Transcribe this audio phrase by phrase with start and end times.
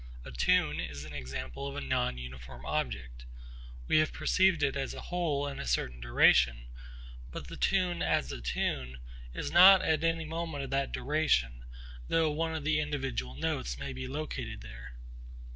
[0.25, 3.25] A tune is an example of a non uniform object.
[3.87, 6.69] We have perceived it as a whole in a certain duration;
[7.29, 8.97] but the tune as a tune
[9.35, 11.65] is not at any moment of that duration
[12.07, 14.95] though one of the individual notes may be located there.